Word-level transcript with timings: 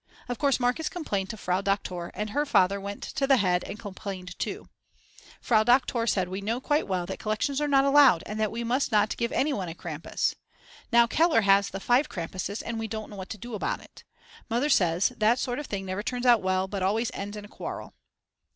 Of 0.27 0.39
course 0.39 0.59
Markus 0.59 0.89
complained 0.89 1.29
to 1.29 1.37
Frau 1.37 1.61
Doktor 1.61 2.07
and 2.15 2.31
her 2.31 2.43
father 2.43 2.81
went 2.81 3.03
to 3.03 3.27
the 3.27 3.37
head 3.37 3.63
and 3.65 3.77
complained 3.77 4.39
too. 4.39 4.67
Frau 5.39 5.63
Doktor 5.63 6.07
said 6.07 6.27
we 6.27 6.41
know 6.41 6.59
quite 6.59 6.87
well 6.87 7.05
that 7.05 7.19
collections 7.19 7.61
are 7.61 7.67
not 7.67 7.85
allowed 7.85 8.23
and 8.25 8.39
that 8.39 8.49
we 8.51 8.63
must 8.63 8.91
not 8.91 9.15
give 9.15 9.31
any 9.31 9.53
one 9.53 9.69
a 9.69 9.75
Krampus. 9.75 10.33
Now 10.91 11.05
Keller 11.05 11.41
has 11.41 11.69
the 11.69 11.79
five 11.79 12.09
Krampuses 12.09 12.63
and 12.63 12.79
we 12.79 12.87
don't 12.87 13.11
know 13.11 13.15
what 13.15 13.29
to 13.29 13.37
do 13.37 13.53
about 13.53 13.79
it. 13.79 14.03
Mother 14.49 14.69
says 14.69 15.09
that 15.19 15.37
sort 15.37 15.59
of 15.59 15.67
thing 15.67 15.85
never 15.85 16.01
turns 16.01 16.25
out 16.25 16.41
well 16.41 16.67
but 16.67 16.81
always 16.81 17.11
ends 17.13 17.37
in 17.37 17.45
a 17.45 17.47
quarrel. 17.47 17.93